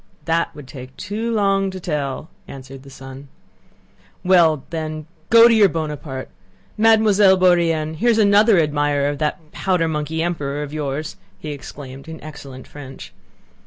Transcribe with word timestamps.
"That 0.25 0.55
would 0.55 0.67
take 0.67 0.97
too 0.97 1.31
long 1.31 1.69
to 1.69 1.79
tell," 1.79 2.31
answered 2.47 2.81
the 2.81 2.89
son. 2.89 3.27
"Well, 4.23 4.63
then 4.71 5.05
go 5.29 5.41
off 5.43 5.49
to 5.49 5.53
your 5.53 5.69
Buonaparte! 5.69 6.31
Mademoiselle 6.75 7.37
Bourienne, 7.37 7.97
here's 7.97 8.17
another 8.17 8.57
admirer 8.57 9.07
of 9.09 9.19
that 9.19 9.51
powder 9.51 9.87
monkey 9.87 10.23
emperor 10.23 10.63
of 10.63 10.73
yours," 10.73 11.17
he 11.37 11.51
exclaimed 11.51 12.07
in 12.07 12.19
excellent 12.23 12.67
French. 12.67 13.13